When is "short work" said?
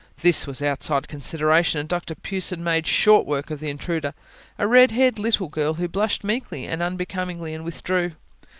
2.87-3.51